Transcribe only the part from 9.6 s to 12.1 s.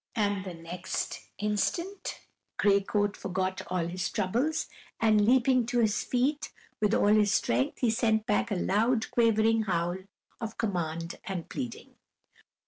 howl of command and pleading.